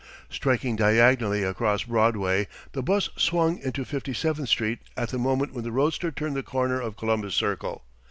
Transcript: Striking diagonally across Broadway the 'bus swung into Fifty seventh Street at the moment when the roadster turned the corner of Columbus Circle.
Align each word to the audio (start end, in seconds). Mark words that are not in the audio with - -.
Striking 0.31 0.75
diagonally 0.75 1.43
across 1.43 1.83
Broadway 1.83 2.47
the 2.71 2.81
'bus 2.81 3.11
swung 3.17 3.59
into 3.59 3.85
Fifty 3.85 4.15
seventh 4.15 4.49
Street 4.49 4.79
at 4.97 5.09
the 5.09 5.19
moment 5.19 5.53
when 5.53 5.63
the 5.63 5.71
roadster 5.71 6.09
turned 6.09 6.35
the 6.35 6.41
corner 6.41 6.81
of 6.81 6.97
Columbus 6.97 7.35
Circle. 7.35 7.83